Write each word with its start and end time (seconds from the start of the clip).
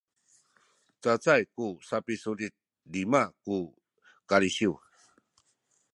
cacay 1.03 1.43
ku 1.55 1.65
sapisulit 1.89 2.53
lima 2.93 3.21
ku 3.43 3.55
kalisiw 4.29 4.73